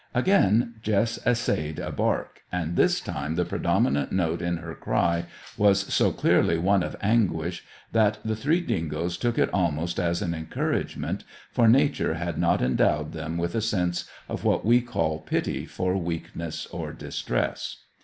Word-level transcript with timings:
Again 0.15 0.77
Jess 0.81 1.19
essayed 1.27 1.77
a 1.77 1.91
bark; 1.91 2.41
and 2.51 2.75
this 2.75 2.99
time 2.99 3.35
the 3.35 3.45
predominant 3.45 4.11
note 4.11 4.41
in 4.41 4.57
her 4.57 4.73
cry 4.73 5.27
was 5.57 5.93
so 5.93 6.11
clearly 6.11 6.57
one 6.57 6.81
of 6.81 6.95
anguish 7.01 7.63
that 7.91 8.17
the 8.25 8.35
three 8.35 8.61
dingoes 8.61 9.15
took 9.15 9.37
it 9.37 9.51
almost 9.53 9.99
as 9.99 10.23
an 10.23 10.33
encouragement, 10.33 11.23
for 11.51 11.67
Nature 11.67 12.15
had 12.15 12.39
not 12.39 12.63
endowed 12.63 13.11
them 13.11 13.37
with 13.37 13.53
a 13.53 13.61
sense 13.61 14.05
of 14.27 14.43
what 14.43 14.65
we 14.65 14.81
call 14.81 15.19
pity 15.19 15.67
for 15.67 15.95
weakness 15.95 16.65
or 16.71 16.93
distress. 16.93 17.83